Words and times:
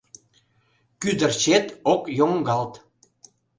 Кӱдырчет 1.01 1.65
ок 1.93 2.03
йоҥгалт 2.17 2.73